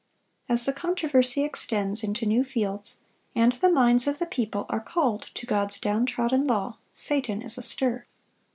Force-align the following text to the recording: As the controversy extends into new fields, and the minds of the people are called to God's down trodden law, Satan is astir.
As 0.49 0.65
the 0.65 0.73
controversy 0.73 1.43
extends 1.43 2.01
into 2.03 2.25
new 2.25 2.43
fields, 2.43 3.01
and 3.35 3.51
the 3.51 3.69
minds 3.71 4.07
of 4.07 4.17
the 4.17 4.25
people 4.25 4.65
are 4.67 4.81
called 4.81 5.29
to 5.35 5.45
God's 5.45 5.77
down 5.77 6.07
trodden 6.07 6.47
law, 6.47 6.79
Satan 6.91 7.43
is 7.43 7.55
astir. 7.55 8.05